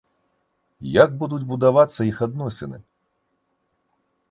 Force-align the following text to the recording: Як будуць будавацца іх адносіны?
Як 1.03 1.13
будуць 1.23 1.43
будавацца 1.51 2.01
іх 2.11 2.17
адносіны? 2.29 2.83